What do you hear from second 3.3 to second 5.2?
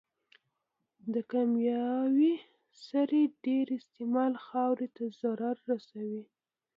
ډېر استعمال خاورې ته